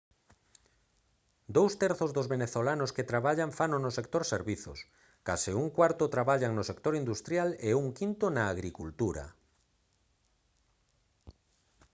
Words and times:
dous 1.55 1.73
terzos 1.83 2.11
dos 2.17 2.27
venezolanos 2.35 2.93
que 2.95 3.07
traballan 3.11 3.51
fano 3.59 3.77
no 3.81 3.91
sector 3.97 4.23
servizos 4.33 4.79
case 5.27 5.51
un 5.63 5.67
cuarto 5.77 6.05
traballan 6.15 6.51
no 6.57 6.63
sector 6.69 6.93
industrial 7.01 7.49
e 7.69 7.71
un 7.81 7.87
quinto 7.97 8.25
na 8.35 8.43
agricultura 8.53 9.25